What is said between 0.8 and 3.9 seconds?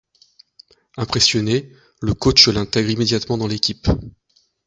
Impressionné, le coach l'intègre immédiatement dans l'équipe.